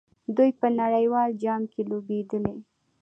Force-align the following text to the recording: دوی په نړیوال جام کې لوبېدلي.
دوی 0.35 0.49
په 0.59 0.67
نړیوال 0.79 1.29
جام 1.43 1.61
کې 1.71 1.81
لوبېدلي. 1.89 2.55